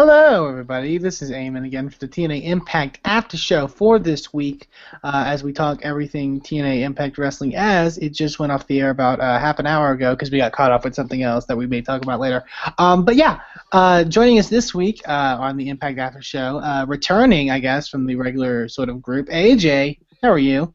[0.00, 0.96] Hello, everybody.
[0.96, 4.68] This is Eamon again for the TNA Impact After Show for this week,
[5.02, 7.56] uh, as we talk everything TNA Impact Wrestling.
[7.56, 10.38] As it just went off the air about uh, half an hour ago because we
[10.38, 12.44] got caught up with something else that we may talk about later.
[12.78, 13.40] Um, but yeah,
[13.72, 17.88] uh, joining us this week uh, on the Impact After Show, uh, returning, I guess,
[17.88, 19.26] from the regular sort of group.
[19.30, 20.72] AJ, how are you?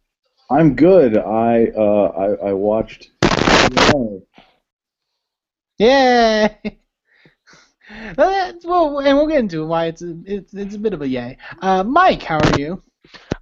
[0.50, 1.16] I'm good.
[1.18, 2.12] I uh,
[2.44, 3.12] I, I watched.
[5.78, 6.56] Yeah.
[8.18, 11.38] well, and we'll get into why it's a, it's it's a bit of a yay.
[11.62, 12.82] Uh, Mike, how are you?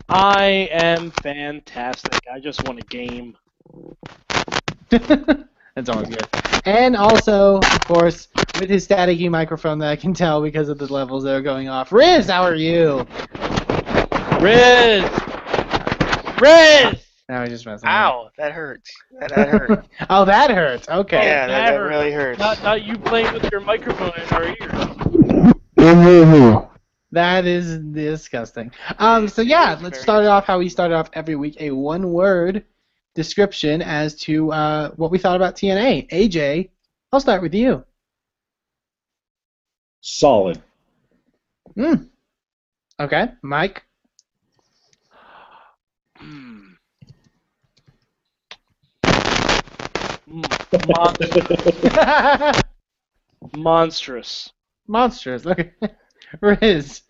[0.10, 2.20] I am fantastic.
[2.32, 3.38] I just won a game.
[4.90, 6.28] That's always good.
[6.66, 8.28] And also, of course,
[8.60, 11.70] with his staticky microphone that I can tell because of the levels that are going
[11.70, 11.92] off.
[11.92, 13.08] Riz, how are you?
[14.42, 15.04] Riz!
[16.42, 17.11] Riz!
[17.32, 17.88] Now he's just messing.
[17.88, 18.92] Ow, that hurts.
[19.18, 19.86] That, that hurt.
[20.10, 20.90] oh, that hurts.
[20.90, 21.16] Okay.
[21.16, 22.38] yeah, that, that that really hurts.
[22.38, 24.48] Not, not you playing with your microphone in our
[25.78, 26.68] ear.
[27.14, 28.72] That is disgusting.
[29.00, 31.56] Um, so yeah, let's start it off how we start off every week.
[31.60, 32.66] A one-word
[33.16, 36.10] description as to uh, what we thought about TNA.
[36.10, 36.70] AJ,
[37.12, 37.84] I'll start with you.
[40.02, 40.62] Solid.
[41.76, 41.96] Hmm.
[43.00, 43.84] Okay, Mike.
[46.18, 46.62] Hmm.
[50.88, 51.16] Mon-
[53.58, 54.52] monstrous.
[54.88, 55.46] Monstrous.
[55.46, 55.72] Okay.
[56.42, 57.02] Riz.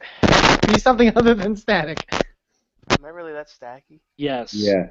[0.67, 1.99] Be something other than static.
[2.89, 3.99] Am I really that stacky?
[4.17, 4.53] Yes.
[4.53, 4.89] Yeah.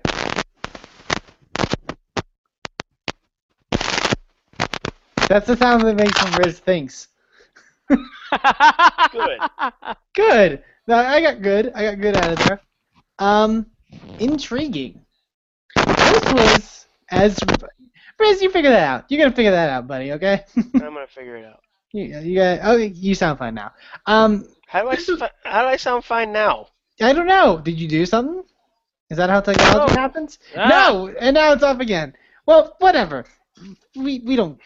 [5.29, 7.09] That's the sound that makes when Riz thinks.
[7.89, 9.41] Good.
[10.15, 10.65] Good.
[10.87, 11.73] No, I got good.
[11.75, 12.61] I got good out of there.
[13.19, 13.67] Um,
[14.19, 15.05] intriguing.
[15.77, 17.39] This was as
[18.19, 19.05] Riz, you figure that out.
[19.09, 20.13] You're gonna figure that out, buddy.
[20.13, 20.45] Okay.
[20.57, 21.61] I'm gonna figure it out.
[21.93, 22.61] you, you got.
[22.63, 23.73] Oh, you sound fine now.
[24.07, 26.67] Um, How do I how do I sound fine now?
[27.01, 27.59] I don't know.
[27.59, 28.43] Did you do something?
[29.09, 30.01] Is that how technology No.
[30.01, 30.39] happens?
[30.57, 30.69] Ah.
[30.69, 32.13] No, and now it's off again.
[32.47, 33.25] Well, whatever.
[33.97, 34.61] We we don't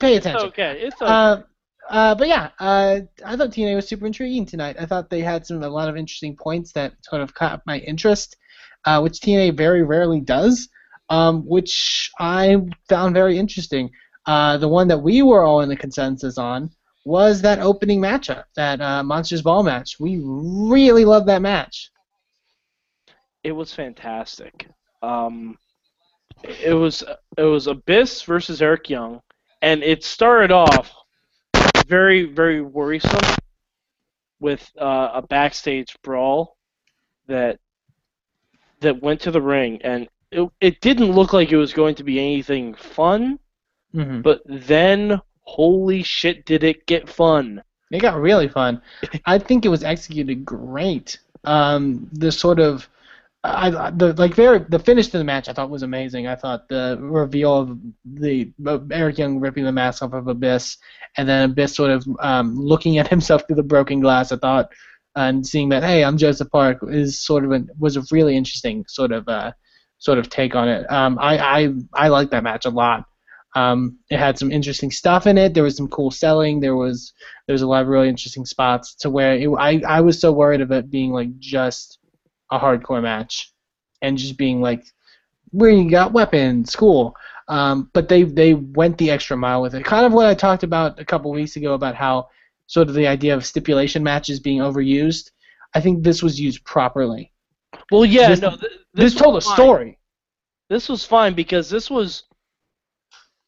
[0.00, 0.48] pay It's attention.
[0.48, 0.80] okay.
[0.80, 1.10] It's okay.
[1.10, 1.42] Uh,
[1.88, 4.76] uh, but yeah, uh, I thought TNA was super intriguing tonight.
[4.80, 7.78] I thought they had some a lot of interesting points that sort of caught my
[7.78, 8.36] interest,
[8.84, 10.68] uh, which TNA very rarely does,
[11.08, 12.56] um, which I
[12.88, 13.90] found very interesting.
[14.26, 16.70] Uh, the one that we were all in the consensus on
[17.04, 20.00] was that opening matchup, that uh, Monsters Ball match.
[20.00, 21.90] We really loved that match.
[23.44, 24.66] it was fantastic.
[25.02, 25.56] Um,
[26.42, 27.04] it was
[27.38, 29.20] it was Abyss versus Eric Young,
[29.62, 30.92] and it started off
[31.86, 33.36] very very worrisome
[34.40, 36.56] with uh, a backstage brawl
[37.28, 37.60] that
[38.80, 42.04] that went to the ring, and it it didn't look like it was going to
[42.04, 43.38] be anything fun,
[43.94, 44.20] Mm-hmm.
[44.20, 47.62] but then holy shit, did it get fun!
[47.90, 48.82] It got really fun.
[49.26, 51.18] I think it was executed great.
[51.44, 52.88] Um, the sort of,
[53.44, 56.26] I the like very the finish to the match I thought was amazing.
[56.26, 60.76] I thought the reveal of the uh, Eric Young ripping the mask off of Abyss,
[61.16, 64.32] and then Abyss sort of um, looking at himself through the broken glass.
[64.32, 64.72] I thought,
[65.14, 68.84] and seeing that hey, I'm Joseph Park is sort of an, was a really interesting
[68.88, 69.52] sort of uh,
[69.98, 70.90] sort of take on it.
[70.90, 73.04] Um, I I I liked that match a lot.
[73.54, 75.54] Um, it had some interesting stuff in it.
[75.54, 76.60] There was some cool selling.
[76.60, 77.12] There was
[77.46, 80.32] there was a lot of really interesting spots to where it, I I was so
[80.32, 81.98] worried of it being like just
[82.50, 83.52] a hardcore match
[84.02, 84.84] and just being like
[85.50, 87.14] where you got weapons, cool.
[87.48, 89.84] Um, but they they went the extra mile with it.
[89.84, 92.28] Kind of what I talked about a couple weeks ago about how
[92.66, 95.30] sort of the idea of stipulation matches being overused.
[95.74, 97.32] I think this was used properly.
[97.90, 99.54] Well, yeah, This- no, th- This, was told a fine.
[99.56, 99.98] story.
[100.68, 102.24] this was fine because this was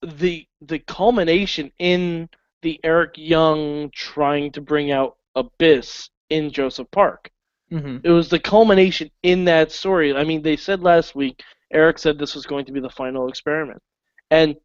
[0.03, 2.29] the the culmination in
[2.63, 7.31] the Eric Young trying to bring out Abyss in Joseph Park.
[7.71, 10.15] hmm It was the culmination in that story.
[10.15, 13.29] I mean, they said last week Eric said this was going to be the final
[13.29, 13.83] experiment,
[14.31, 14.57] and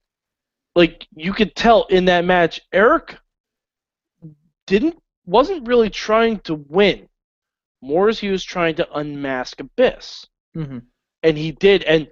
[0.75, 3.18] like you could tell in that match, Eric
[4.68, 7.07] didn't wasn't really trying to win.
[7.83, 10.80] More as he was trying to unmask Abyss hmm
[11.21, 11.83] and he did.
[11.83, 12.07] And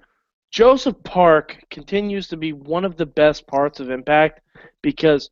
[0.51, 4.41] Joseph Park continues to be one of the best parts of Impact
[4.81, 5.29] because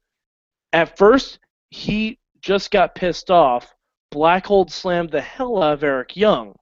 [0.74, 1.40] at first
[1.70, 3.74] he just got pissed off.
[4.12, 6.56] Black Hole slammed the hell out of Eric Young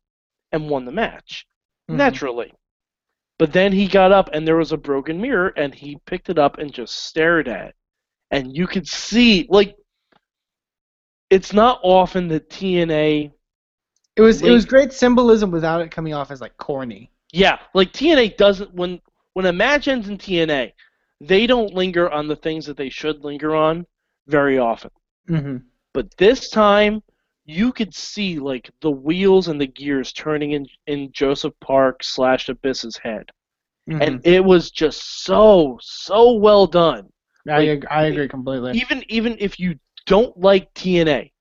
[0.52, 1.46] and won the match
[1.90, 1.98] Mhm.
[1.98, 2.54] naturally.
[3.38, 6.40] But then he got up and there was a broken mirror and he picked it
[6.40, 7.70] up and just stared at.
[7.70, 7.76] it.
[8.32, 9.76] And you could see like
[11.30, 13.32] it's not often that TNA
[14.18, 17.12] It was it was great symbolism without it coming off as like corny.
[17.32, 19.00] Yeah, like TNA doesn't when
[19.34, 20.74] when a match ends in TNA,
[21.22, 23.86] they don't linger on the things that they should linger on
[24.28, 24.90] very often.
[25.28, 25.58] hmm
[25.94, 27.04] But this time,
[27.46, 32.50] you could see like the wheels and the gears turning in in Joseph Park slash
[32.50, 33.30] Abyss's head,
[33.88, 34.02] Mhm.
[34.02, 37.08] and it was just so so well done.
[37.48, 38.72] I, like, I agree completely.
[38.74, 41.32] Even even if you don't like TNA,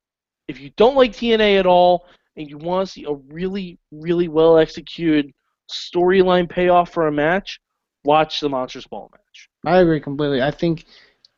[0.46, 4.28] if you don't like TNA at all, and you want to see a really really
[4.28, 5.32] well executed
[5.70, 7.60] storyline payoff for a match,
[8.04, 9.48] watch the Monsters Ball match.
[9.64, 10.42] I agree completely.
[10.42, 10.86] I think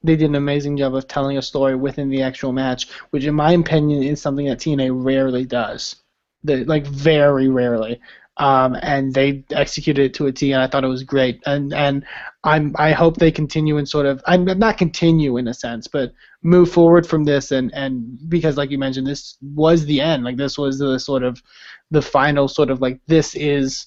[0.02, 3.34] they did an amazing job of telling a story within the actual match, which, in
[3.34, 5.96] my opinion, is something that TNA rarely does.
[6.44, 8.00] Like very rarely.
[8.36, 11.42] Um, and they executed it to a T, and I thought it was great.
[11.46, 12.04] And and
[12.48, 16.12] I'm I hope they continue and sort of I'm not continue in a sense, but
[16.42, 20.24] move forward from this and and because like you mentioned, this was the end.
[20.24, 21.42] Like this was the sort of
[21.90, 23.86] the final sort of like this is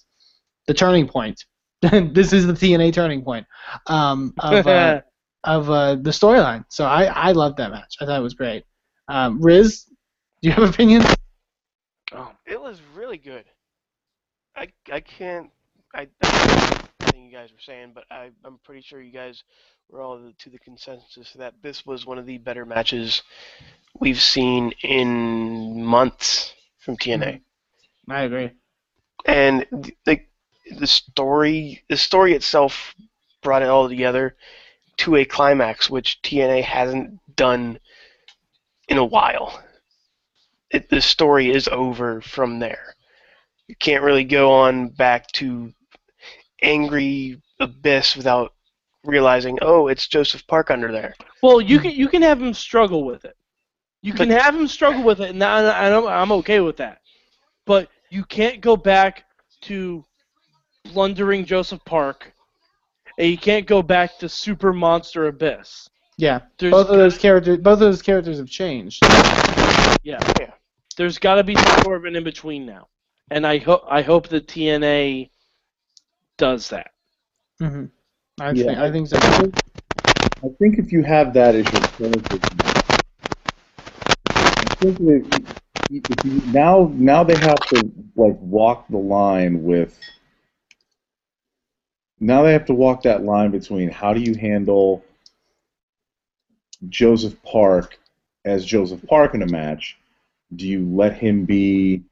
[0.68, 1.46] the turning point.
[1.82, 3.48] this is the TNA turning point
[3.88, 5.02] um, of uh,
[5.44, 6.64] of uh, the storyline.
[6.70, 7.96] So I I loved that match.
[8.00, 8.64] I thought it was great.
[9.08, 9.86] Um, Riz,
[10.42, 11.06] do you have opinions?
[12.14, 13.46] oh, It was really good.
[14.56, 15.50] I I can't
[15.96, 16.91] I, I everything
[17.32, 19.44] you guys were saying, but I I'm pretty sure you guys
[19.90, 23.24] were all to the consensus that this was one of the better matches
[24.00, 27.20] we've seen in months from TNA.
[27.20, 28.12] Mm-hmm.
[28.12, 28.52] I agree.
[29.26, 30.30] and th- like
[30.78, 32.96] the story the story itself
[33.42, 34.36] brought it all together
[34.98, 37.80] to a climax which TNA hasn't done
[38.90, 39.64] in a while.
[40.70, 42.96] It, the story is over from there.
[43.68, 45.74] You can't really go on back to
[46.62, 48.54] angry abyss without
[49.04, 51.16] realizing, oh, it's Joseph Park under there.
[51.42, 53.36] Well, you can you can have him struggle with it.
[54.04, 57.02] You can have him struggle with it, and I, I'm I'm okay with that.
[57.66, 59.26] But you can't go back
[59.62, 60.04] to
[60.94, 62.34] blundering Joseph Park,
[63.18, 65.88] and you can't go back to Super Monster Abyss.
[66.18, 69.04] Yeah, There's both of those characters both of those characters have changed.
[70.04, 70.52] yeah, Yeah.
[70.98, 72.88] there's got to be some sort of an in between now,
[73.32, 75.30] and I hope I hope the TNA
[76.42, 76.92] does that.
[77.60, 77.86] hmm
[78.40, 78.66] I Yeah.
[78.66, 79.18] think I think so.
[80.44, 82.40] I think if you have that as your character,
[84.26, 85.44] I think that
[85.92, 90.00] if you, now now they have to like walk the line with.
[92.20, 95.04] Now they have to walk that line between how do you handle
[96.90, 98.00] Joseph Park
[98.46, 99.98] as Joseph Park in a match?
[100.56, 102.04] Do you let him be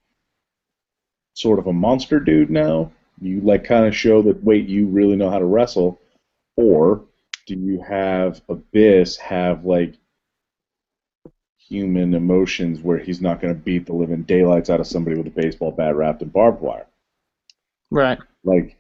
[1.34, 2.92] sort of a monster dude now?
[3.22, 6.00] You like kind of show that wait, you really know how to wrestle,
[6.56, 7.06] or
[7.46, 9.96] do you have Abyss have like
[11.58, 15.28] human emotions where he's not going to beat the living daylights out of somebody with
[15.28, 16.88] a baseball bat wrapped in barbed wire?
[17.92, 18.20] Right.
[18.44, 18.78] Like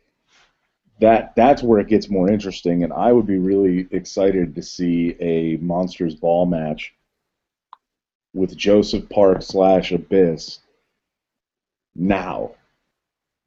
[1.00, 5.16] that that's where it gets more interesting and I would be really excited to see
[5.20, 6.94] a Monsters Ball match
[8.34, 10.60] with Joseph Park slash Abyss
[11.96, 12.52] now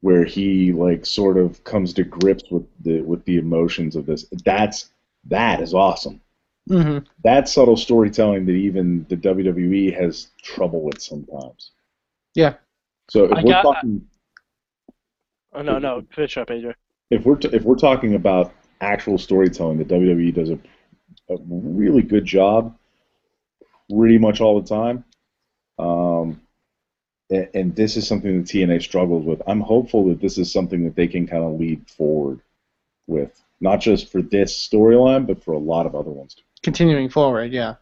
[0.02, 4.26] where he like sort of comes to grips with the with the emotions of this.
[4.44, 4.90] That's
[5.24, 6.20] that is awesome.
[6.68, 11.70] hmm That's subtle storytelling that even the WWE has trouble with sometimes.
[12.34, 12.54] Yeah.
[13.10, 14.06] So if I we're got- talking
[15.54, 16.74] Oh no no, finish up, AJ.
[17.10, 20.58] if we're t- if we're talking about actual storytelling, the WWE does a,
[21.28, 22.74] a really good job,
[23.90, 25.04] pretty much all the time.
[25.78, 26.40] Um,
[27.32, 29.40] and, and this is something that TNA struggles with.
[29.46, 32.40] I'm hopeful that this is something that they can kind of lead forward
[33.06, 36.34] with, not just for this storyline, but for a lot of other ones.
[36.34, 36.42] Too.
[36.62, 37.74] Continuing forward, yeah.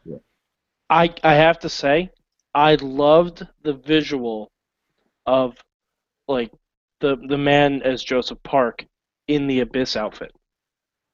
[0.88, 2.10] I I have to say,
[2.54, 4.50] I loved the visual
[5.26, 5.56] of
[6.28, 6.52] like
[7.00, 8.86] the the man as Joseph Park
[9.28, 10.32] in the Abyss outfit.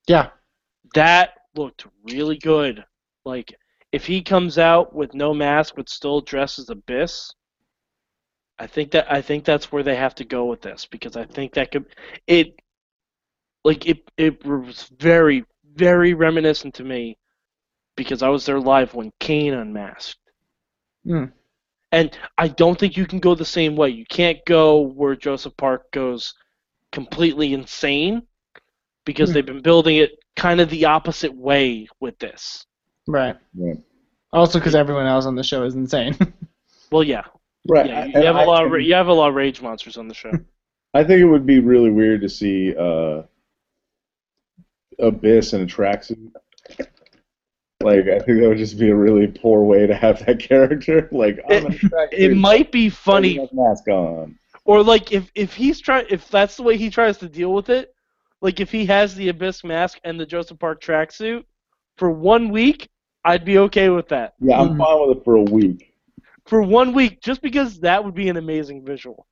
[0.07, 0.31] Yeah.
[0.95, 2.85] That looked really good.
[3.25, 3.55] Like
[3.93, 7.33] if he comes out with no mask but still dressed as Abyss,
[8.59, 11.25] I think that I think that's where they have to go with this because I
[11.25, 11.87] think that could
[12.27, 12.59] it
[13.65, 15.45] like it it was very
[15.75, 17.19] very reminiscent to me
[17.97, 20.21] because I was there live when Kane unmasked.
[21.07, 21.33] Mm.
[21.93, 23.91] And I don't think you can go the same way.
[23.91, 26.35] You can't go where Joseph Park goes
[26.93, 28.23] completely insane
[29.05, 29.35] because Hmm.
[29.35, 32.67] they've been building it kind of the opposite way with this.
[33.07, 33.37] Right.
[33.55, 33.79] Right.
[34.33, 36.17] Also, because everyone else on the show is insane.
[36.91, 37.25] Well, yeah,
[37.69, 37.87] Right.
[37.89, 38.05] yeah.
[38.07, 39.97] You, you have a I- lot of ra- you have a lot of rage monsters
[39.97, 40.33] on the show.
[40.95, 43.23] I think it would be really weird to see uh,
[44.99, 46.31] Abyss in a tracksuit.
[47.83, 51.09] Like, I think that would just be a really poor way to have that character.
[51.13, 51.79] Like, I'm in
[52.13, 54.39] It might be funny, mask on.
[54.65, 57.69] or like if if he's trying if that's the way he tries to deal with
[57.69, 57.95] it,
[58.41, 61.45] like if he has the Abyss mask and the Joseph Park tracksuit
[61.99, 62.89] for one week,
[63.25, 64.79] I'd be okay with that Yeah, I'm Mhm.
[64.79, 65.93] fine with it for a week.
[66.47, 69.27] For one week, just because that would be an amazing visual.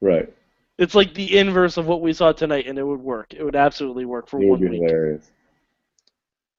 [0.00, 0.32] Right.
[0.78, 3.32] It's like the inverse of what we saw tonight, and it would work.
[3.34, 4.82] It would absolutely work for It one be week.
[4.82, 5.30] hilarious.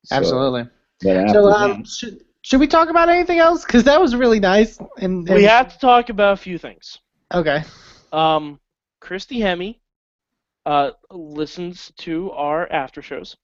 [0.06, 0.70] So, Absolutely.
[1.02, 3.66] then after So, um, should, should we talk about anything else?
[3.66, 4.80] Because that was really nice.
[4.98, 6.98] And, and We have to talk about a few things.
[7.34, 7.64] Okay.
[8.12, 8.60] Um,
[9.02, 9.80] Christy Hemme
[10.66, 13.36] uh, listens to our after shows.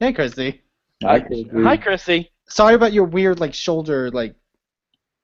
[0.00, 0.62] Hey, Christy.
[1.04, 1.64] I could agree.
[1.64, 2.30] Hi, Christy.
[2.48, 4.34] Sorry about your weird like shoulder like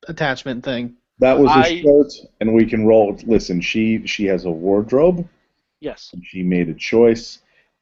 [0.08, 0.96] attachment thing.
[1.18, 3.16] That was a I- shirt, and we can roll.
[3.26, 5.28] Listen, she she has a wardrobe,
[5.80, 6.10] Yes.
[6.14, 7.40] and she made a choice,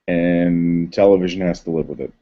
[0.08, 2.12] and television has to live with it.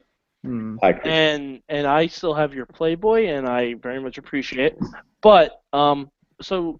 [0.81, 1.11] Hi, Chris.
[1.11, 4.79] and and I still have your Playboy, and I very much appreciate it.
[5.21, 6.09] But um,
[6.41, 6.79] so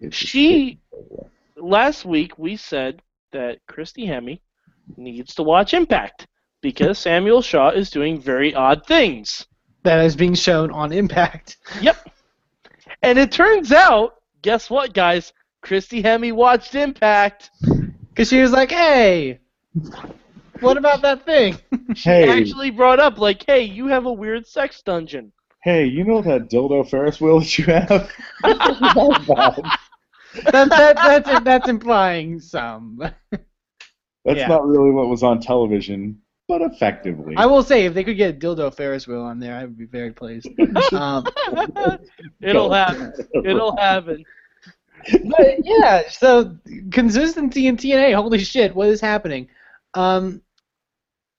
[0.00, 0.78] It's she
[1.56, 4.40] last week we said that Christy Hemme
[4.96, 6.26] needs to watch Impact
[6.62, 9.46] because Samuel Shaw is doing very odd things.
[9.82, 11.58] That is being shown on Impact.
[11.80, 12.09] Yep.
[13.02, 15.32] And it turns out, guess what, guys?
[15.62, 17.50] Christy Hemme watched Impact.
[18.08, 19.38] Because she was like, hey,
[20.60, 21.56] what about that thing?
[21.94, 22.28] She Hey.
[22.28, 25.32] actually brought up like, "Hey, you have a weird sex dungeon."
[25.64, 28.10] Hey, you know that dildo Ferris wheel that you have?
[30.44, 32.98] That, that, that's, that's implying some.
[34.24, 34.46] That's Yeah.
[34.48, 37.34] not really what was on television, but effectively.
[37.36, 39.78] I will say, if they could get a dildo Ferris wheel on there, I would
[39.78, 40.48] be very pleased.
[40.92, 41.24] Um,
[42.40, 43.12] It'll happen.
[43.44, 44.24] It'll happen.
[45.36, 46.56] but yeah, so
[46.90, 49.46] consistency in TNA, holy shit, what is happening?
[49.94, 50.42] Um,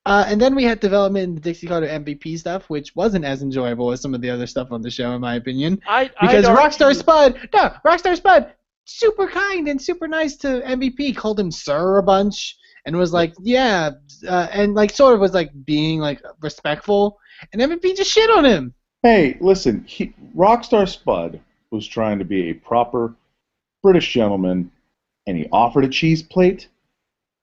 [0.06, 3.42] uh, and then we had development in the Dixie Carter MVP stuff, which wasn't as
[3.44, 5.82] enjoyable as some of the other stuff on the show, in my opinion.
[5.88, 8.54] I Because I'd Rockstar argue- Spud, no, Rockstar Spud,
[8.86, 13.34] super kind and super nice to MVP, called him sir a bunch, and was like,
[13.42, 13.92] yeah,
[14.28, 17.20] uh, and like sort of was like being like respectful,
[17.52, 18.74] and MVP just shit on him.
[19.04, 21.40] Hey, listen, he, Rockstar Spud
[21.72, 23.16] was trying to be a proper
[23.82, 24.72] British gentleman,
[25.26, 26.68] and he offered a cheese plate,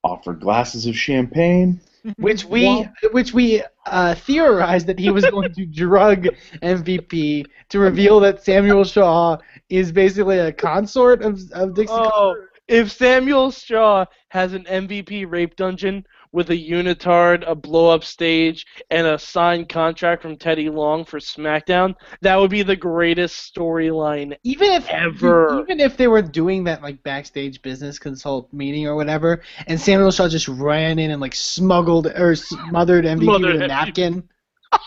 [0.04, 1.80] offered glasses of champagne.
[2.18, 2.88] which we Wow.
[3.12, 6.28] which we uh, theorized that he was going to drug
[6.62, 11.92] MVP to reveal that Samuel Shaw is basically a consort of of Dixie.
[11.92, 12.47] Oh, Carter.
[12.68, 18.66] If Samuel Shaw has an MVP rape dungeon with a unitard, a blow up stage,
[18.90, 24.36] and a signed contract from Teddy Long for SmackDown, that would be the greatest storyline.
[24.44, 25.60] Even if Ever.
[25.62, 30.10] even if they were doing that like backstage business consult meeting or whatever, and Samuel
[30.10, 33.68] Shaw just ran in and like smuggled or smothered MVP Smothered with a MVP.
[33.68, 34.28] napkin.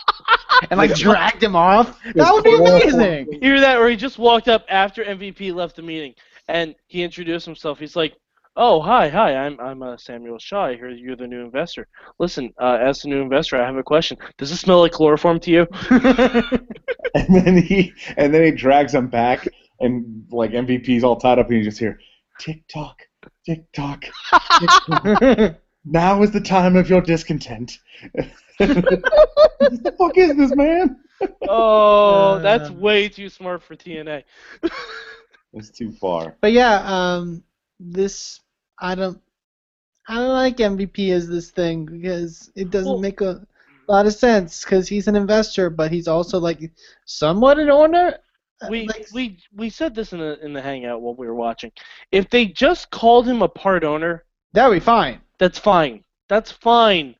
[0.70, 1.98] And like dragged him off.
[2.14, 3.40] That would be amazing.
[3.42, 3.80] Hear that?
[3.80, 6.14] Where he just walked up after MVP left the meeting,
[6.52, 7.80] and he introduced himself.
[7.80, 8.14] He's like,
[8.56, 9.36] "Oh, hi, hi.
[9.36, 10.66] I'm I'm uh, Samuel Shaw.
[10.66, 11.88] I hear you're the new investor.
[12.20, 14.18] Listen, uh, as the new investor, I have a question.
[14.38, 15.68] Does it smell like chloroform to you?"
[17.14, 19.48] And then he and then he drags him back,
[19.80, 22.00] and like MVP's all tied up, and you just hear
[22.40, 23.02] tick tock,
[23.46, 24.06] tick tock.
[24.60, 25.56] tick tock.
[25.86, 27.80] now is the time of your discontent.
[28.58, 28.70] what
[29.84, 30.98] the fuck is this, man?
[31.50, 34.24] oh, that's way too smart for TNA.
[35.54, 36.36] It's too far.
[36.42, 37.44] But yeah, um,
[37.80, 38.40] this
[38.80, 39.20] I don't
[40.08, 43.46] I don't like MVP as this thing because it doesn't Well- make a
[43.88, 46.72] lot of sense because he's an investor, but he's also like
[47.06, 48.18] somewhat an owner.
[48.62, 51.36] Uh, we like, we we said this in the in the hangout while we were
[51.36, 51.72] watching.
[52.12, 55.20] If they just called him a part owner, that would be fine.
[55.40, 56.04] that's fine.
[56.30, 57.16] That's fine.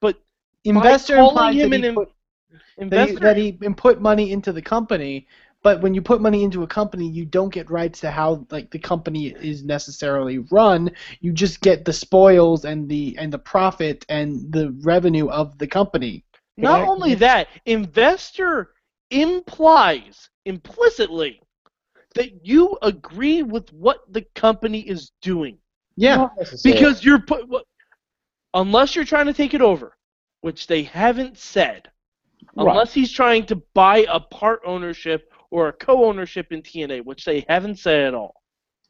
[0.00, 0.20] But
[0.64, 2.08] Investor calling implies him that an he, in- put,
[2.50, 5.26] that, he, investor, that he put money into the company.
[5.62, 8.70] But when you put money into a company, you don't get rights to how like
[8.70, 10.90] the company is necessarily run.
[11.20, 15.66] You just get the spoils and the and the profit and the revenue of the
[15.66, 16.24] company.
[16.58, 16.90] not Correct.
[16.90, 18.72] only that, investor
[19.10, 21.40] implies implicitly
[22.14, 25.56] that you agree with what the company is doing
[25.96, 26.28] Yeah.
[26.62, 27.66] Because you're put what-
[28.52, 29.96] unless you're trying to take it over,
[30.42, 31.90] which they haven't said.
[32.54, 32.68] Right.
[32.70, 37.44] Unless he's trying to buy a part ownership or a co-ownership in TNA, which they
[37.48, 38.42] haven't said at all.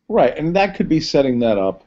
[0.09, 1.85] Right, and that could be setting that up.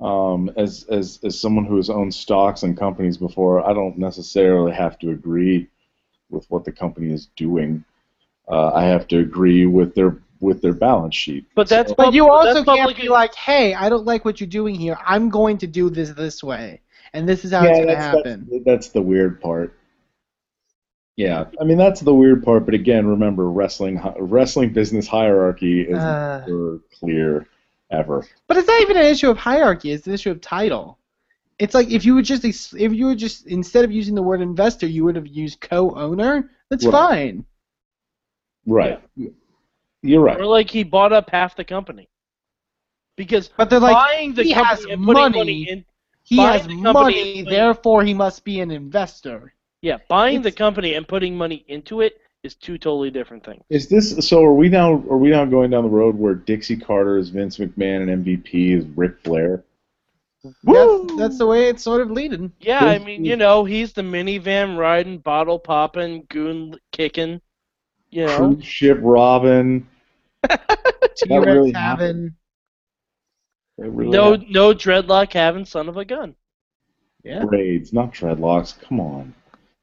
[0.00, 4.72] Um, as as as someone who has owned stocks and companies before, I don't necessarily
[4.72, 5.68] have to agree
[6.30, 7.84] with what the company is doing.
[8.48, 11.46] Uh, I have to agree with their with their balance sheet.
[11.54, 14.48] But that's But you also can't public- be like, hey, I don't like what you're
[14.48, 14.96] doing here.
[15.04, 16.80] I'm going to do this this way,
[17.12, 18.48] and this is how it's going to happen.
[18.50, 19.77] That's, that's the weird part.
[21.18, 22.64] Yeah, I mean that's the weird part.
[22.64, 26.40] But again, remember wrestling wrestling business hierarchy is Uh.
[26.46, 27.46] never clear
[27.90, 28.24] ever.
[28.46, 30.98] But it's not even an issue of hierarchy; it's an issue of title.
[31.58, 34.40] It's like if you would just if you were just instead of using the word
[34.40, 36.50] investor, you would have used co-owner.
[36.70, 36.92] That's Right.
[36.92, 37.44] fine.
[38.66, 39.00] Right.
[40.02, 40.38] You're right.
[40.38, 42.08] Or like he bought up half the company.
[43.16, 45.28] Because But they're like, buying the he company has and money.
[45.30, 45.84] money in
[46.22, 49.54] he has money, therefore he must be an investor.
[49.82, 53.62] Yeah, buying the company and putting money into it is two totally different things.
[53.70, 54.44] Is this so?
[54.44, 54.92] Are we now?
[54.92, 58.76] Are we now going down the road where Dixie Carter is Vince McMahon and MVP
[58.76, 59.64] is Ric Flair?
[60.62, 62.52] That's, that's the way it's sort of leading.
[62.60, 67.40] Yeah, I mean, is- you know, he's the minivan riding, bottle popping, goon kicking.
[68.10, 69.86] You know, Cruise ship robbing.
[70.48, 72.34] T-Rex really having,
[73.76, 74.50] really no, happened.
[74.50, 76.36] no dreadlock having son of a gun.
[77.24, 77.44] yeah.
[77.44, 78.80] braids, not dreadlocks.
[78.80, 79.34] Come on.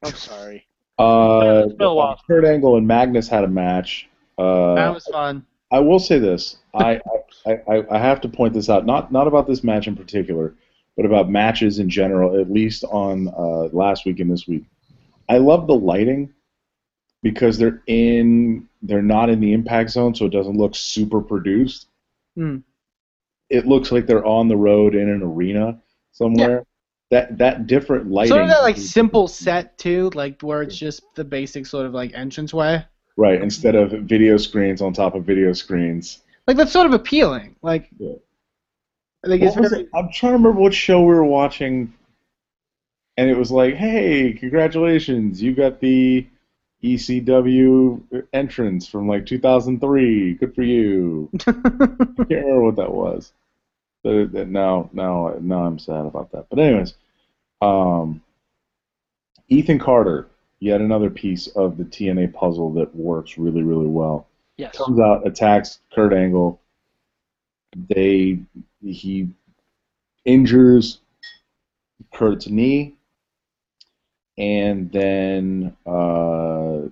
[0.02, 0.66] I'm sorry.
[0.98, 2.18] Uh, It's been a while.
[2.26, 4.08] Kurt Angle and Magnus had a match.
[4.38, 5.44] Uh, That was fun.
[5.70, 6.56] I will say this.
[6.74, 7.02] I,
[7.46, 8.86] I, I, I have to point this out.
[8.86, 10.54] Not not about this match in particular,
[10.96, 12.40] but about matches in general.
[12.40, 14.64] At least on uh, last week and this week.
[15.28, 16.32] I love the lighting
[17.22, 18.66] because they're in.
[18.80, 21.88] They're not in the impact zone, so it doesn't look super produced.
[22.36, 22.58] Hmm.
[23.50, 25.78] It looks like they're on the road in an arena
[26.12, 26.64] somewhere.
[27.10, 28.30] That that different lighting.
[28.30, 31.94] Sort of that like simple set too, like where it's just the basic sort of
[31.94, 32.84] like entranceway.
[33.16, 36.22] right instead of video screens on top of video screens.
[36.46, 37.56] Like that's sort of appealing.
[37.62, 38.14] Like, Yeah.
[39.24, 39.88] I think it's very...
[39.94, 41.92] I'm trying to remember what show we were watching,
[43.16, 45.42] and it was like, "Hey, congratulations!
[45.42, 46.26] You got the
[46.84, 50.34] ECW entrance from like 2003.
[50.34, 53.32] Good for you." I can't remember what that was.
[54.06, 56.46] Now, now, now I'm sad about that.
[56.48, 56.94] But anyways,
[57.60, 58.22] um,
[59.48, 60.28] Ethan Carter,
[60.60, 64.76] yet another piece of the TNA puzzle that works really, really well Yes.
[64.76, 66.60] comes out, attacks Kurt Angle.
[67.94, 68.38] They
[68.82, 69.28] he
[70.24, 70.98] injures
[72.12, 72.94] Kurt's knee,
[74.38, 76.88] and then uh,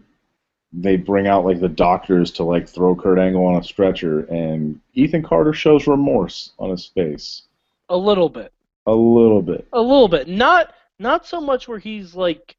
[0.77, 4.81] they bring out like the doctors to like throw Kurt Angle on a stretcher, and
[4.95, 7.43] Ethan Carter shows remorse on his face
[7.89, 8.53] A little bit.
[8.87, 9.67] a little bit.
[9.73, 10.29] A little bit.
[10.29, 12.57] Not not so much where he's like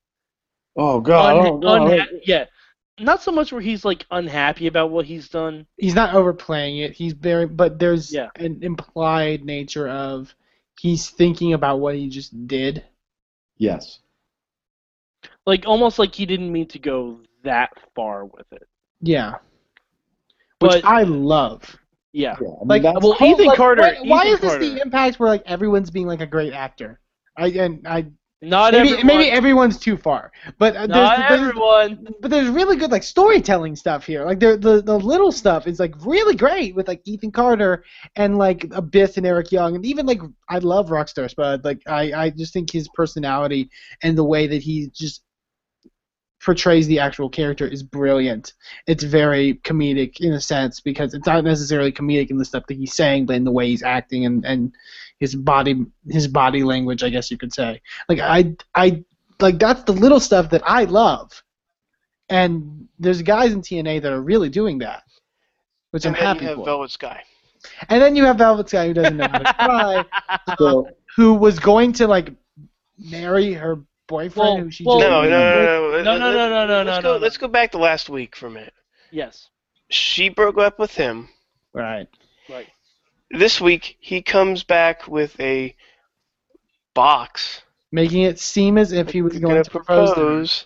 [0.78, 1.36] Oh God!
[1.36, 1.82] unha- oh, God.
[1.82, 2.45] unha- yeah.
[2.99, 5.67] Not so much where he's like unhappy about what he's done.
[5.78, 6.93] he's not overplaying it.
[6.93, 8.30] He's very, but there's Yeah.
[8.38, 10.34] an implied nature of
[10.80, 12.84] he's thinking about what he just did.
[13.58, 13.99] Yes.
[15.45, 18.67] Like almost like he didn't mean to go that far with it.
[19.01, 19.36] Yeah,
[20.60, 21.63] which But I love.
[22.13, 22.36] yeah.
[22.41, 24.69] Yeah, I mean, Like, well, Ethan like, Carter- Why, why Ethan is this Carter.
[24.69, 26.99] the impact where like everyone's being like a great actor?
[27.38, 28.05] I and I
[28.41, 29.08] Not maybe everyone.
[29.08, 32.08] maybe everyone's too far, but uh, not there's, there's everyone.
[32.21, 34.23] but there's really good like storytelling stuff here.
[34.25, 37.84] Like the the the little stuff is like really great with like Ethan Carter
[38.15, 41.65] and like Abyss and Eric Young and even like I love Rockstar Spud.
[41.65, 43.69] Like I I just think his personality
[44.03, 45.23] and the way that he just
[46.45, 48.53] portrays the actual character is brilliant.
[48.86, 52.77] It's very comedic in a sense because it's not necessarily comedic in the stuff that
[52.77, 54.73] he's saying, but in the way he's acting and and
[55.19, 57.81] his body his body language, I guess you could say.
[58.08, 59.03] Like I I
[59.39, 61.43] like that's the little stuff that I love.
[62.29, 65.03] And there's guys in TNA that are really doing that,
[65.91, 66.65] which and I'm then happy you have for.
[66.65, 67.23] Velvet Sky.
[67.89, 70.05] and then you have Velvet Sky who doesn't know how to cry,
[70.58, 72.34] so, who was going to like
[72.97, 76.49] marry her boyfriend Well- who she well- just No, no, no, no, No, no, no,
[76.49, 77.07] no, no, Let's no, go.
[77.09, 77.17] no, no.
[77.19, 78.73] Let's go back to last week for a minute.
[79.11, 79.49] yes.
[79.89, 81.29] She broke up with him.
[81.71, 82.07] Right.
[82.49, 82.67] Right.
[83.29, 85.75] This week he comes back with a
[86.93, 90.09] box Making it seem as if he was going gonna propose.
[90.09, 90.65] to propose,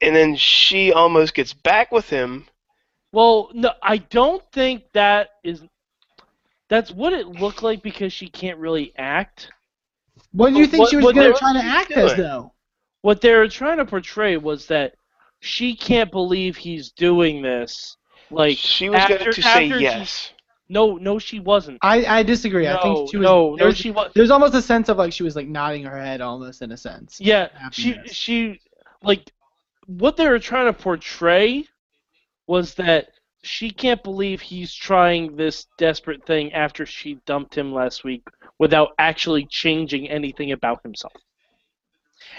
[0.00, 2.46] and then she almost gets back with him.
[3.12, 5.62] Well, no, I don't think that is.
[6.68, 9.50] That's what it looked like because she can't really act.
[10.32, 11.96] What do you think What- she was what going they- to try to act she's
[11.98, 12.52] as though?
[13.02, 14.94] What they were trying to portray was that
[15.40, 17.96] she can't believe he's doing this.
[18.30, 20.32] Like she was after- going to say after she- yes.
[20.68, 21.78] no, no, she wasn't.
[21.80, 22.66] I, I disagree.
[22.68, 23.24] I think she was.
[23.24, 24.10] no, no, there's, she was.
[24.14, 26.76] there's almost a sense of like she was like nodding her head almost in a
[26.76, 27.18] sense.
[27.20, 28.60] Yeah, she she
[29.02, 29.30] like
[29.86, 31.64] what they were trying to portray
[32.46, 33.08] was that
[33.48, 38.26] she can't believe he's trying this desperate thing after she dumped him last week
[38.58, 41.14] without actually changing anything about himself.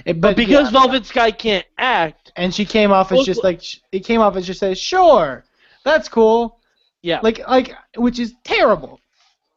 [0.05, 0.79] It- But because yeah.
[0.79, 4.45] Velvet Sky can't act, and she came off as just like it came off as
[4.45, 5.43] just says sure,
[5.83, 6.59] that's cool.
[7.01, 8.99] yeah, Like like which is terrible.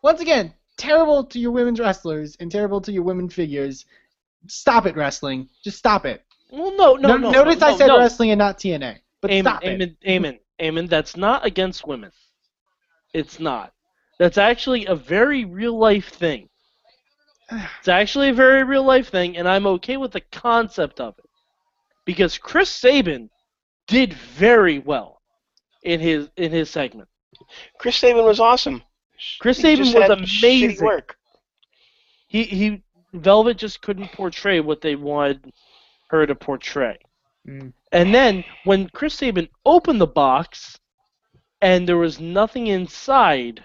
[0.02, 3.84] Once again, terrible to your women's wrestlers and terrible to your women figures.
[4.48, 5.48] Stop it, wrestling.
[5.62, 6.24] Just stop it.
[6.50, 7.30] well, no, no, no.
[7.30, 7.98] notice no, I said no.
[7.98, 8.98] wrestling and not TNA.
[9.20, 9.68] But Amen, stop it.
[9.68, 10.86] amen, amen, amen.
[10.86, 12.12] That's not against women.
[13.12, 13.72] It's not.
[14.18, 16.48] That's actually a very real life thing.
[17.50, 21.28] It's actually a very real life thing, and I'm okay with the concept of it.
[22.04, 23.30] Because Chris Sabin
[23.86, 25.20] did very well
[25.82, 27.08] in his in his segment.
[27.78, 28.82] Chris Sabin was awesome.
[29.40, 30.84] Chris He Sabin was amazing.
[30.84, 31.16] Work.
[32.28, 35.52] He he Velvet just couldn't portray what they wanted
[36.08, 36.98] her to portray.
[37.48, 37.72] Mm.
[37.90, 40.78] And then when Chris Sabin opened the box
[41.60, 43.64] and there was nothing inside,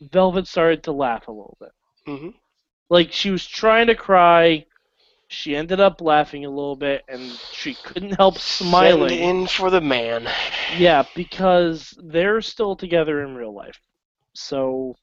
[0.00, 1.70] Velvet started to laugh a little bit.
[2.06, 2.28] hmm
[2.90, 4.66] Like she was trying to cry,
[5.28, 9.08] she ended up laughing a little bit and she couldn't help smiling.
[9.10, 10.28] Send in for the man.
[10.76, 13.78] Yeah, because they're still together in real life.
[14.34, 14.96] So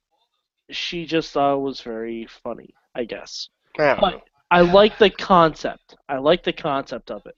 [0.70, 3.50] she just thought it was very funny, I guess.
[3.80, 4.22] I But- know.
[4.52, 5.96] I like the concept.
[6.10, 7.36] I like the concept of it.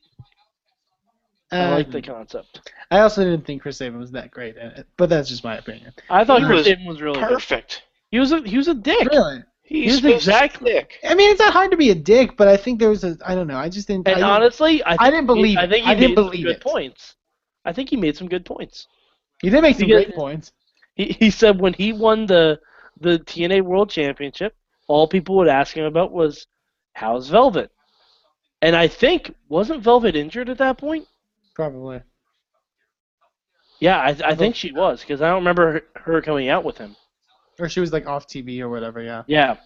[1.52, 2.72] I like the um, concept.
[2.92, 5.58] I also didn't think Chris Sabin was that great in it, but that's just my
[5.58, 5.94] opinion.
[6.10, 7.28] I thought He Chris was Sabin was really good.
[7.30, 7.84] Perfect.
[8.10, 9.08] He was a he was a dick.
[9.10, 9.44] Really?
[9.64, 11.00] He's He's supposed exactly- thick.
[11.08, 13.18] I mean, it's not hard to be a dick, but I think there was a.
[13.26, 13.58] I don't know.
[13.58, 14.08] I just didn't.
[14.08, 15.70] I And didn't- honestly, I, think I didn't he- believe I it.
[15.70, 16.62] think he I didn't made some believe good it.
[16.62, 17.16] points.
[17.64, 18.88] I think he made some good points.
[19.42, 20.52] he did make some because- great points.
[20.96, 22.60] He he said when he won the
[23.00, 24.56] the TNA World Championship,
[24.88, 26.48] all people would ask him about was
[26.94, 27.72] how's Velvet,
[28.62, 31.08] and I think wasn't Velvet injured at that point?
[31.56, 32.02] Probably.
[33.80, 36.78] Yeah, I I think she was because I don't remember her, her coming out with
[36.78, 36.96] him.
[37.60, 39.02] Or she was like off TV or whatever.
[39.02, 39.24] Yeah.
[39.28, 39.58] Yeah,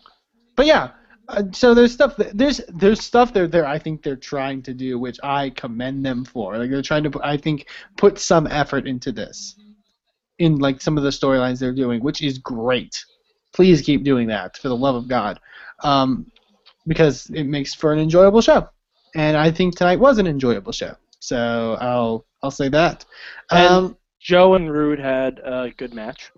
[0.55, 0.91] But yeah.
[1.27, 4.75] Uh, so there's stuff that, there's there's stuff there there I think they're trying to
[4.75, 7.67] do which I commend them for like they're trying to put, I think
[7.97, 9.55] put some effort into this
[10.37, 12.95] in like some of the storylines they're doing which is great
[13.53, 15.39] please keep doing that for the love of God
[15.83, 16.31] um,
[16.85, 18.69] because it makes for an enjoyable show
[19.15, 23.05] and I think tonight was an enjoyable show so I'll I'll say that
[23.51, 26.31] And- um, Joe and Roode had a good match.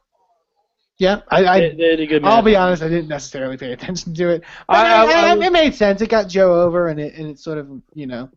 [1.00, 2.32] yeah I, I they, they had a good match.
[2.32, 4.44] I'll be honest, I didn't necessarily pay attention to it.
[4.68, 6.02] I- I- I- it made sense.
[6.02, 8.30] It got Joe over, and it and it sort of you know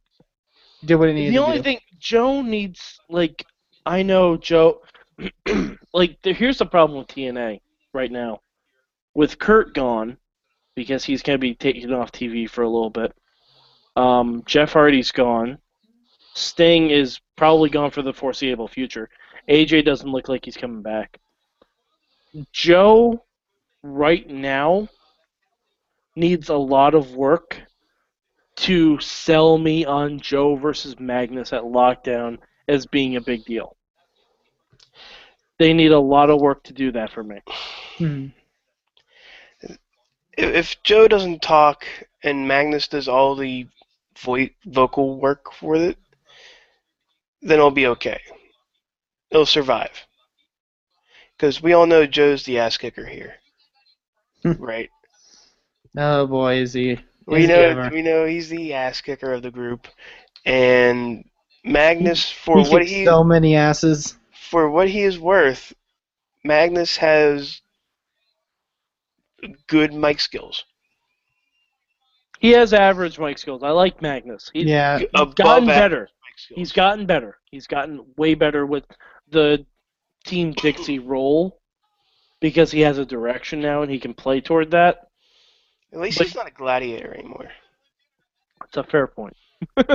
[0.84, 1.62] did what it needed The to only do.
[1.64, 3.44] thing Joe needs, like,
[3.84, 4.80] I know Joe.
[5.92, 7.60] like, the, here's the problem with TNA
[7.92, 8.40] right now.
[9.14, 10.16] With Kurt gone,
[10.76, 13.12] because he's going to be taken off TV for a little bit.
[13.96, 15.58] Um, Jeff Hardy's gone.
[16.34, 19.08] Sting is probably gone for the foreseeable future.
[19.48, 21.18] AJ doesn't look like he's coming back.
[22.52, 23.24] Joe,
[23.82, 24.88] right now,
[26.14, 27.60] needs a lot of work
[28.56, 32.38] to sell me on Joe versus Magnus at Lockdown
[32.68, 33.76] as being a big deal.
[35.58, 37.40] They need a lot of work to do that for me.
[37.96, 38.26] Hmm.
[39.60, 39.78] If,
[40.36, 41.84] if Joe doesn't talk
[42.22, 43.66] and Magnus does all the
[44.18, 45.98] vo- vocal work for it,
[47.42, 48.20] then it'll be okay.
[49.30, 50.06] It'll survive.
[51.36, 53.34] Because we all know Joe's the ass kicker here.
[54.42, 54.52] Hmm.
[54.52, 54.90] right?
[55.96, 56.98] Oh boy, is he?
[57.26, 57.90] We is he know ever.
[57.90, 59.86] we know he's the ass kicker of the group.
[60.44, 61.24] And
[61.64, 64.16] Magnus for he what he so many asses.
[64.32, 65.72] for what he is worth,
[66.44, 67.60] Magnus has
[69.66, 70.64] good mic skills.
[72.40, 73.62] He has average mic skills.
[73.62, 74.50] I like Magnus.
[74.52, 76.08] He's Yeah, Above gotten average better.
[76.40, 76.58] Skills.
[76.58, 77.38] He's gotten better.
[77.50, 78.84] He's gotten way better with
[79.30, 79.64] the
[80.24, 81.60] Team Dixie role
[82.40, 85.08] because he has a direction now and he can play toward that.
[85.92, 87.50] At least but- he's not a gladiator anymore.
[88.64, 89.36] It's a fair point.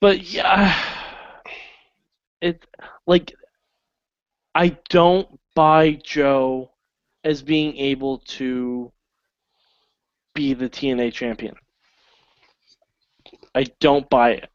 [0.00, 0.74] but yeah,
[2.40, 2.64] it
[3.06, 3.34] like
[4.54, 6.70] I don't buy Joe
[7.22, 8.90] as being able to
[10.34, 11.54] be the TNA champion.
[13.58, 14.50] I don't buy it.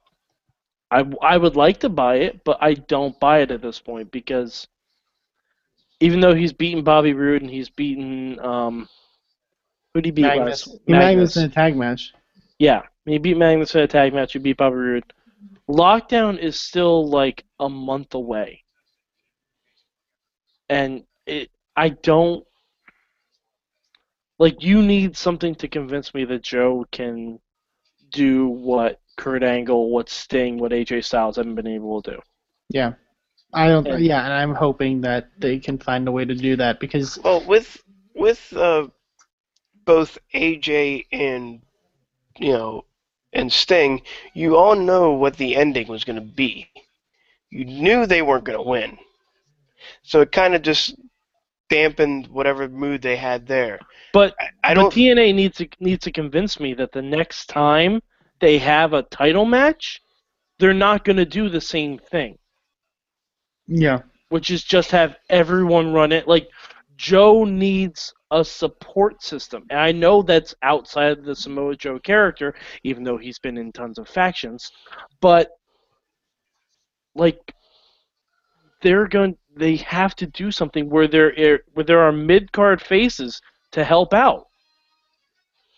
[0.90, 4.10] I, I would like to buy it, but I don't buy it at this point
[4.12, 4.66] because
[6.00, 8.88] even though he's beaten Bobby Roode and he's beaten um
[9.94, 10.68] who did he beat Magnus.
[10.68, 10.80] last?
[10.88, 12.14] He Magnus in a tag match.
[12.60, 14.32] Yeah, he beat Magnus in a tag match.
[14.32, 15.14] He beat Bobby Roode.
[15.70, 18.64] Lockdown is still like a month away,
[20.70, 21.50] and it.
[21.76, 22.46] I don't
[24.40, 24.64] like.
[24.64, 27.40] You need something to convince me that Joe can
[28.14, 32.20] do what Kurt Angle, what Sting, what AJ Styles haven't been able to do.
[32.70, 32.94] Yeah,
[33.54, 33.86] I don't.
[33.88, 37.20] And- yeah, and I'm hoping that they can find a way to do that because
[37.20, 37.84] Well, with
[38.16, 38.88] with uh,
[39.86, 41.62] both AJ and
[42.40, 42.86] you know
[43.34, 44.02] and Sting,
[44.34, 46.70] you all know what the ending was going to be.
[47.50, 48.98] You knew they weren't going to win,
[50.04, 50.96] so it kind of just
[51.70, 53.80] dampened whatever mood they had there.
[54.14, 54.94] But I, I don't.
[54.94, 58.02] TNA needs to needs to convince me that the next time
[58.40, 60.02] they have a title match,
[60.60, 62.38] they're not going to do the same thing.
[63.68, 64.00] yeah,
[64.30, 66.28] which is just have everyone run it.
[66.28, 66.50] Like
[66.98, 69.64] Joe needs a support system.
[69.70, 73.72] And I know that's outside of the Samoa Joe character, even though he's been in
[73.72, 74.72] tons of factions.
[75.22, 75.50] But
[77.16, 77.54] like
[78.84, 83.42] they're going they have to do something where there where there are mid card faces
[83.72, 84.48] to help out.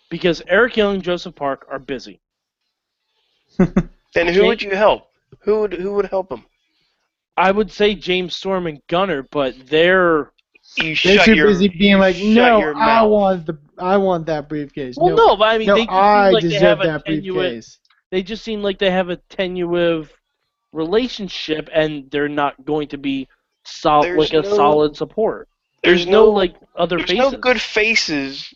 [0.10, 2.20] Because Eric Young and Joseph Park are busy.
[4.16, 5.10] Then who would you help?
[5.42, 6.46] Who would who would help him?
[7.38, 10.32] I would say James Storm and Gunner, but they're
[10.78, 14.48] You They're shut too your busy being like, no, I want the, I want that
[14.50, 14.96] briefcase.
[14.98, 16.80] well, no, no, but I mean no, they just I seem like they deserve have
[16.82, 17.80] a that tenuous, briefcase.
[18.12, 20.08] they just seem like they have a tenuous
[20.76, 23.28] relationship, and they're not going to be
[23.64, 25.48] sol- There's like a solid support.
[25.84, 27.32] There's, no, no like other there's faces.
[27.32, 28.54] no good faces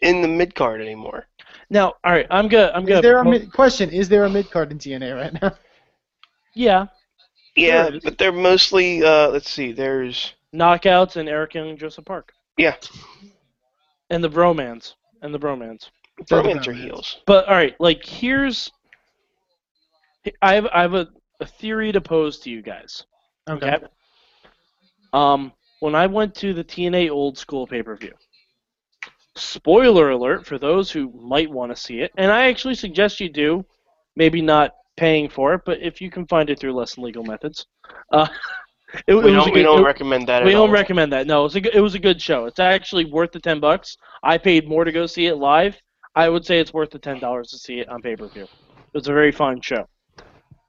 [0.00, 1.26] in the mid card anymore.
[1.70, 3.90] Now, all right, I'm gonna I'm Is gonna there a mid, question?
[3.90, 5.54] Is there a mid card in TNA right now?
[6.54, 6.86] yeah
[7.56, 9.72] Yeah, but they're mostly uh, let's see.
[9.72, 12.76] There's knockouts and Eric Young and Joseph Park yeah,
[14.10, 15.90] and the bromance and the bromance.
[16.28, 17.18] They're Bromans are heels.
[17.26, 18.70] But all right, like here's
[20.42, 21.08] I have I have a,
[21.40, 23.04] a theory to pose to you guys.
[23.48, 23.74] Okay.
[23.74, 23.86] Okay.
[25.12, 28.12] Um, when I went to the TNA Old School pay per view,
[29.36, 33.28] spoiler alert for those who might want to see it, and I actually suggest you
[33.30, 33.64] do,
[34.16, 37.22] maybe not paying for it, but if you can find it through less than legal
[37.24, 37.66] methods.
[38.12, 38.26] Uh,
[39.06, 40.74] it, We it don't we good- don't it- recommend that we at don't all.
[40.74, 41.26] recommend that.
[41.26, 42.46] No, it was a good, it was a good show.
[42.46, 43.96] It's actually worth the ten bucks.
[44.22, 45.76] I paid more to go see it live.
[46.16, 48.44] I would say it's worth the ten dollars to see it on pay per view.
[48.44, 49.88] It was a very fun show.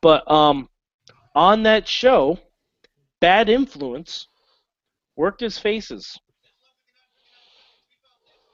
[0.02, 0.70] But um,
[1.36, 2.40] on that show,
[3.20, 4.28] Bad Influence
[5.16, 6.18] worked his faces.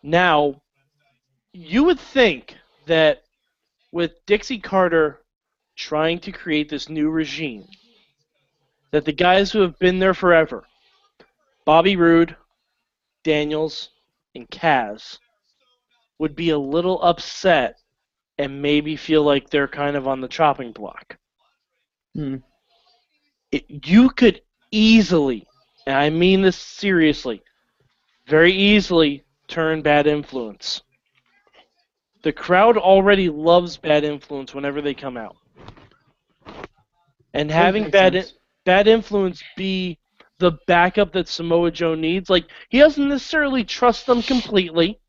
[0.02, 0.62] Now,
[1.54, 2.56] you would think
[2.86, 3.24] that
[3.92, 5.22] with Dixie Carter
[5.76, 7.66] trying to create this new regime,
[8.92, 10.64] that the guys who have been there forever,
[11.66, 12.36] Bobby Roode,
[13.24, 13.90] Daniels,
[14.36, 15.18] and Kaz,
[16.20, 17.80] would be a little upset
[18.38, 21.18] and maybe feel like they're kind of on the chopping block.
[22.16, 22.38] Hmm.
[23.52, 25.46] It, you could easily,
[25.86, 27.42] and I mean this seriously,
[28.28, 30.82] very easily turn bad influence.
[32.24, 35.36] The crowd already loves bad influence whenever they come out.
[37.34, 38.32] And having bad
[38.64, 40.00] bad influence be
[40.40, 42.30] the backup that Samoa Joe needs.
[42.30, 45.00] Like he doesn't necessarily trust them completely,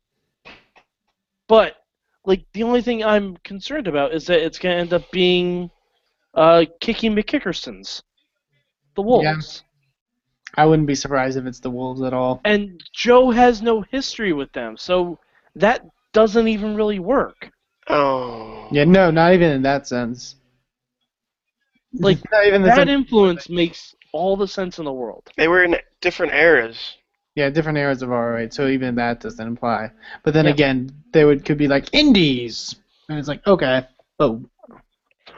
[1.47, 1.77] but
[2.25, 5.71] like the only thing I'm concerned about is that it's gonna end up being
[6.37, 8.01] uh, Kiki McKickersons,
[8.95, 9.63] the Wolves,
[10.55, 12.39] I wouldn't be surprised if it's the Wolves at all.
[12.45, 15.19] and Joe has no history with them, so
[15.55, 17.49] that doesn't even really work.
[17.89, 18.67] Oh.
[18.71, 20.35] Yeah, no, not even in that sense.
[21.93, 25.29] Like, not even the sense- influence makes all the sense in the world.
[25.37, 26.95] They were in different eras.
[27.35, 29.91] Yeah, different eras of ROH, so even that doesn't apply.
[30.23, 30.51] But then Yeah.
[30.53, 32.75] again, they would could be like indies,
[33.09, 33.85] and it's like okay,
[34.17, 34.37] but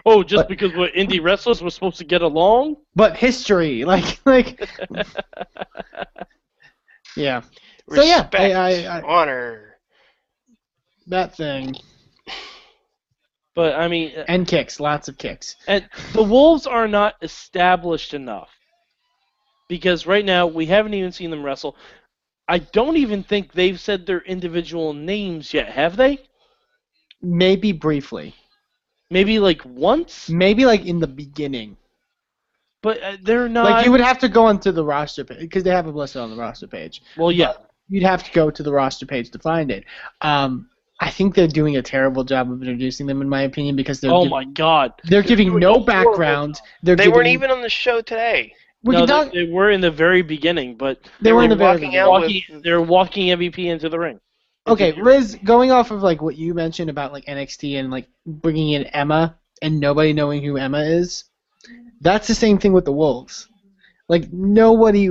[0.05, 2.77] Oh, just But- because we're indie wrestlers we're supposed to get along?
[2.95, 4.59] but history, like like
[7.15, 7.41] yeah,
[7.93, 8.51] So, yeah, Respect, I-
[8.85, 9.77] I- I- honor.
[11.07, 11.75] that thing
[13.55, 15.55] But I mean, uh, and kicks, lots of kicks.
[15.67, 18.49] And the Wolves are not established enough.
[19.67, 21.75] Because right now we haven't even seen them wrestle.
[22.47, 26.19] I don't even think they've said their individual names yet, have they?
[27.21, 28.33] Maybe briefly,
[29.11, 31.77] Maybe like once, maybe like in the beginning.
[32.83, 33.65] but uh, they're not.
[33.69, 36.21] Like you would have to go onto the roster page because they have it listed
[36.21, 37.01] on the roster page.
[37.17, 37.53] well, yeah.
[37.91, 39.83] You'd have to go to the roster page to find it.
[40.21, 40.69] Um,
[40.99, 44.11] I think they're doing a terrible job of introducing them, in my opinion, because they're
[44.11, 44.93] Oh giv- my God.
[45.05, 46.61] they're giving no background.
[46.83, 48.53] They're They giving, weren't even on the show today.
[48.83, 51.49] We no, can they, talk, they were in the very beginning, but they were in
[51.49, 51.99] the very walking beginning.
[51.99, 54.19] out walking, with- they're walking MVP into the ring.
[54.71, 58.69] Okay, Riz, going off of like what you mentioned about like NXT and like bringing
[58.71, 61.25] in Emma and nobody knowing who Emma is,
[62.01, 63.47] that's the same thing with the Wolves.
[64.07, 65.09] Like nobody,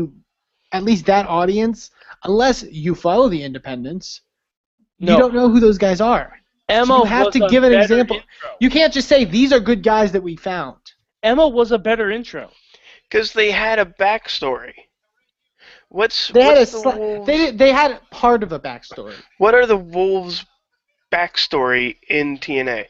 [0.73, 1.91] at least that audience,
[2.25, 4.23] unless you follow the Independents,
[4.99, 5.13] No.
[5.13, 6.35] you don't know who those guys are.
[6.69, 8.17] Emma you have was to a give an example.
[8.17, 8.29] intro.
[8.61, 10.77] You can't just say these are good guys that we found.
[11.23, 12.51] Emma was a better intro.
[13.09, 14.75] Because they had a backstory.
[15.91, 19.15] What's, They had a the sli- they they had part of a backstory.
[19.39, 20.45] What are the Wolves'
[21.11, 22.87] backstory in TNA?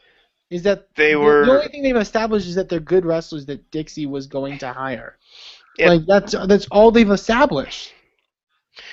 [0.49, 3.45] Is that They the, were- the only thing they've established is that they're good wrestlers
[3.45, 5.17] that Dixie was going to hire.
[5.77, 5.89] Yeah.
[5.91, 7.93] Like that's that's all they've established.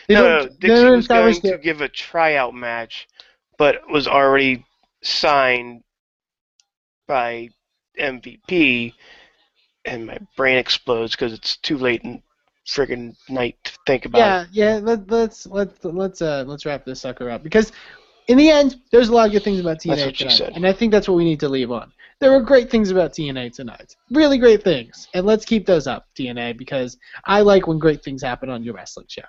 [0.08, 3.08] They no, no, Dixie was going establish to give a tryout match,
[3.58, 4.64] but was already
[5.02, 5.82] signed
[7.08, 7.50] by
[7.98, 8.92] MVP,
[9.84, 12.22] and my brain explodes because it's too late in
[12.66, 14.18] friggin' night to think about.
[14.18, 14.80] Yeah, yeah.
[14.82, 17.72] Let, let's let's let's uh let's wrap this sucker up because
[18.28, 20.36] in the end, there's a lot of good things about That's TNA what she tonight,
[20.36, 20.52] said.
[20.54, 21.92] and I think that's what we need to leave on.
[22.18, 26.06] There were great things about TNA tonight, really great things, and let's keep those up,
[26.18, 29.22] TNA, because I like when great things happen on your wrestling show.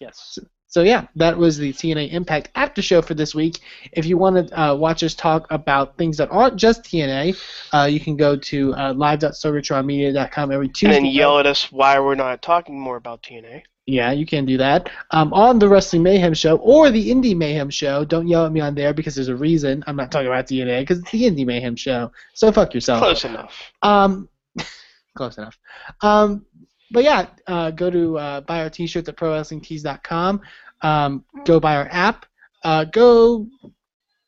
[0.00, 0.38] Yes.
[0.74, 3.60] So yeah, that was the TNA Impact after show for this week.
[3.92, 7.40] If you want to uh, watch us talk about things that aren't just TNA,
[7.72, 10.96] uh, you can go to uh, live.sorgatronmedia.com every Tuesday.
[10.96, 13.62] and then yell at us why we're not talking more about TNA.
[13.86, 14.90] Yeah, you can do that.
[15.12, 18.04] Um, on the Wrestling Mayhem show or the Indie Mayhem show.
[18.04, 20.80] Don't yell at me on there because there's a reason I'm not talking about TNA
[20.80, 22.10] because it's the Indie Mayhem show.
[22.32, 22.98] So fuck yourself.
[22.98, 23.54] Close enough.
[23.82, 24.28] Um,
[25.16, 25.56] close enough.
[26.00, 26.46] Um,
[26.94, 30.40] but yeah, uh, go to uh, buy our t-shirts at prowrestlingtees.com.
[30.82, 32.26] Um, go buy our app.
[32.62, 33.46] Uh, go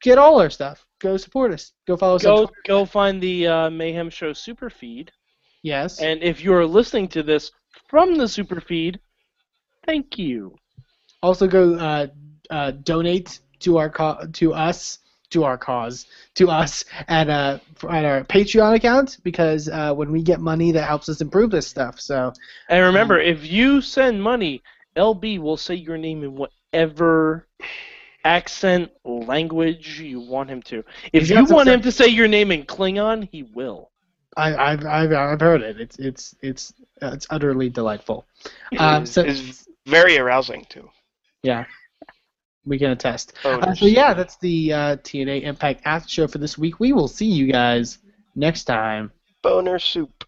[0.03, 0.85] get all our stuff.
[1.01, 1.73] Go support us.
[1.87, 5.13] Go follow us Go go find the uh, Mayhem Show super feed,
[5.63, 6.01] Yes.
[6.01, 7.51] and if you are listening to this
[7.89, 8.99] from the super feed,
[9.85, 10.57] thank you.
[11.23, 12.07] Also go uh,
[12.51, 14.99] uh, donate to our co- to us
[15.31, 16.07] to our cause
[16.37, 17.59] to us at uh
[17.91, 21.67] at our Patreon account because uh, when we get money that helps us improve this
[21.67, 21.99] stuff.
[22.01, 22.33] So
[22.69, 24.63] And remember, Um, if you send money,
[24.97, 27.47] LB will say your name in whatever
[28.25, 30.83] accent, language you want him to.
[31.13, 33.91] If you want stuff- him to say your name in Klingon, he will.
[34.39, 35.81] I, I've, I've I've heard it.
[35.81, 38.27] It's it's it's uh, it's utterly delightful.
[38.79, 40.91] Um, It so is very arousing too.
[41.43, 41.65] yeah,
[42.67, 43.33] we can attest.
[43.45, 46.81] Oh, Uh, so yeah, that's the uh, TNA Impact After Show for this week.
[46.81, 47.99] We will see you guys
[48.35, 49.11] next time.
[49.43, 50.25] boner soup.